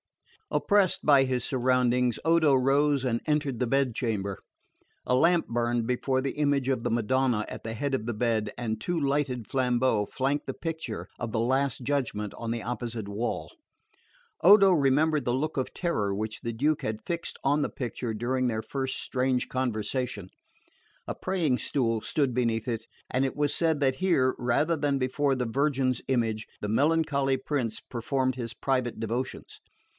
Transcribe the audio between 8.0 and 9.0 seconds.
the bed, and two